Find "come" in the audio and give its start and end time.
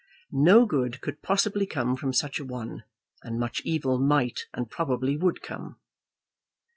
1.67-1.95, 5.43-5.79